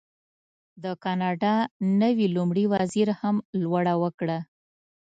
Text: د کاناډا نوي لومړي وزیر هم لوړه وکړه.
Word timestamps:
د 0.83 0.85
کاناډا 1.03 1.55
نوي 2.01 2.27
لومړي 2.35 2.63
وزیر 2.73 3.09
هم 3.19 3.35
لوړه 3.61 3.93
وکړه. 4.03 4.37